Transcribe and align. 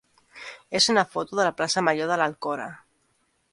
és 0.79 0.87
una 0.93 1.03
foto 1.11 1.37
de 1.41 1.45
la 1.49 1.53
plaça 1.61 1.85
major 1.91 2.11
de 2.13 2.19
l'Alcora. 2.23 2.69